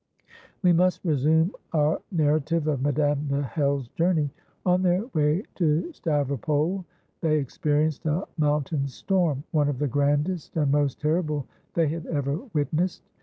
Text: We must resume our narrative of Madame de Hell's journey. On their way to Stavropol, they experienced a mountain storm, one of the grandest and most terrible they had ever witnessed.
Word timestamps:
We 0.63 0.73
must 0.73 1.05
resume 1.05 1.51
our 1.73 2.01
narrative 2.11 2.65
of 2.65 2.81
Madame 2.81 3.27
de 3.27 3.43
Hell's 3.43 3.87
journey. 3.89 4.31
On 4.65 4.81
their 4.81 5.05
way 5.13 5.43
to 5.57 5.91
Stavropol, 5.93 6.85
they 7.19 7.37
experienced 7.37 8.07
a 8.07 8.27
mountain 8.35 8.87
storm, 8.87 9.43
one 9.51 9.69
of 9.69 9.77
the 9.77 9.87
grandest 9.87 10.57
and 10.57 10.71
most 10.71 10.99
terrible 10.99 11.45
they 11.75 11.87
had 11.87 12.07
ever 12.07 12.37
witnessed. 12.51 13.03